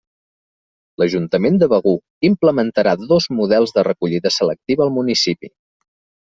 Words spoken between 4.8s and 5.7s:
al municipi.